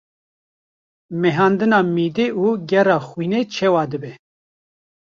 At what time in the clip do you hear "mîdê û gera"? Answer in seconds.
1.95-2.97